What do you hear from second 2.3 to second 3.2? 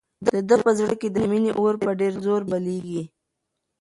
بلېږي.